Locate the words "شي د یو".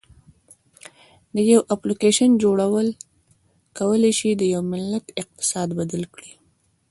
4.19-4.61